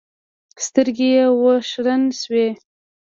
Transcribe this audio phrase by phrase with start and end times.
[0.65, 2.47] سترګې يې اوښلن شوې.